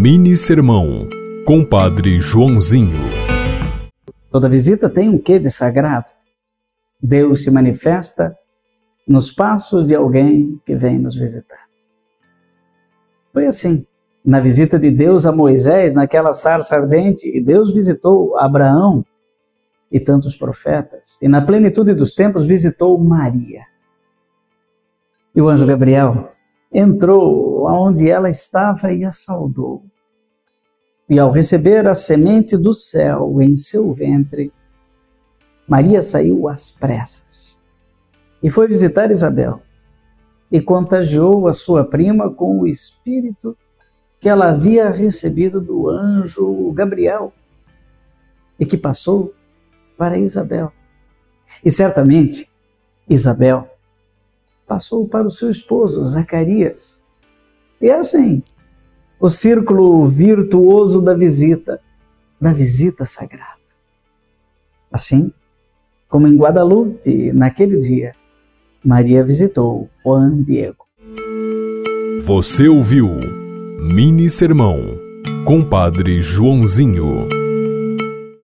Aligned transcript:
Mini 0.00 0.36
Sermão, 0.36 1.08
Compadre 1.44 2.20
Joãozinho. 2.20 3.00
Toda 4.30 4.48
visita 4.48 4.88
tem 4.88 5.08
um 5.08 5.18
quê 5.18 5.40
de 5.40 5.50
sagrado. 5.50 6.12
Deus 7.02 7.42
se 7.42 7.50
manifesta 7.50 8.38
nos 9.08 9.32
passos 9.32 9.88
de 9.88 9.96
alguém 9.96 10.62
que 10.64 10.76
vem 10.76 11.00
nos 11.00 11.16
visitar. 11.16 11.66
Foi 13.32 13.48
assim. 13.48 13.84
Na 14.24 14.38
visita 14.38 14.78
de 14.78 14.88
Deus 14.88 15.26
a 15.26 15.32
Moisés, 15.32 15.94
naquela 15.94 16.32
sarça 16.32 16.76
ardente, 16.76 17.40
Deus 17.40 17.72
visitou 17.72 18.38
Abraão 18.38 19.04
e 19.90 19.98
tantos 19.98 20.36
profetas, 20.36 21.18
e 21.20 21.26
na 21.26 21.42
plenitude 21.42 21.92
dos 21.92 22.14
tempos 22.14 22.46
visitou 22.46 22.96
Maria. 23.02 23.62
E 25.34 25.42
o 25.42 25.48
anjo 25.48 25.66
Gabriel 25.66 26.28
entrou 26.72 27.66
aonde 27.66 28.08
ela 28.08 28.30
estava 28.30 28.92
e 28.92 29.04
a 29.04 29.10
saudou. 29.10 29.87
E 31.08 31.18
ao 31.18 31.30
receber 31.30 31.86
a 31.86 31.94
semente 31.94 32.56
do 32.56 32.74
céu 32.74 33.40
em 33.40 33.56
seu 33.56 33.92
ventre, 33.92 34.52
Maria 35.66 36.02
saiu 36.02 36.48
às 36.48 36.70
pressas 36.70 37.58
e 38.42 38.50
foi 38.50 38.68
visitar 38.68 39.10
Isabel 39.10 39.62
e 40.50 40.60
contagiou 40.60 41.48
a 41.48 41.52
sua 41.52 41.84
prima 41.84 42.30
com 42.30 42.60
o 42.60 42.66
espírito 42.66 43.56
que 44.20 44.28
ela 44.28 44.48
havia 44.48 44.90
recebido 44.90 45.60
do 45.60 45.88
anjo 45.88 46.72
Gabriel 46.72 47.32
e 48.58 48.66
que 48.66 48.76
passou 48.76 49.32
para 49.96 50.18
Isabel. 50.18 50.72
E 51.64 51.70
certamente 51.70 52.50
Isabel 53.08 53.68
passou 54.66 55.06
para 55.06 55.26
o 55.26 55.30
seu 55.30 55.50
esposo, 55.50 56.04
Zacarias. 56.04 57.00
E 57.80 57.90
assim, 57.90 58.42
o 59.20 59.28
círculo 59.28 60.06
virtuoso 60.06 61.00
da 61.02 61.14
visita, 61.14 61.80
da 62.40 62.52
visita 62.52 63.04
sagrada. 63.04 63.58
Assim, 64.90 65.32
como 66.08 66.26
em 66.26 66.36
Guadalupe, 66.36 67.32
naquele 67.32 67.76
dia, 67.76 68.12
Maria 68.84 69.24
visitou 69.24 69.88
Juan 70.04 70.42
Diego. 70.42 70.86
Você 72.24 72.68
ouviu 72.68 73.08
Mini 73.80 74.30
Sermão, 74.30 74.78
Compadre 75.44 76.20
Joãozinho. 76.20 77.28